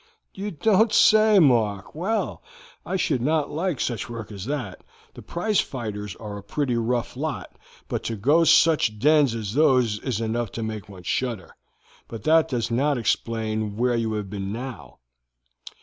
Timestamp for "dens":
8.97-9.35